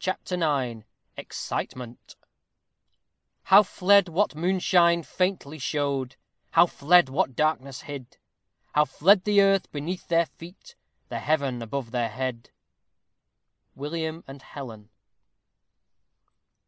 [0.00, 0.82] CHAPTER IX
[1.16, 2.16] EXCITEMENT
[3.44, 6.16] How fled what moonshine faintly showed!
[6.50, 8.18] How fled what darkness hid!
[8.72, 10.74] How fled the earth beneath their feet,
[11.08, 12.50] The heaven above their head.
[13.78, 14.90] _William and Helen.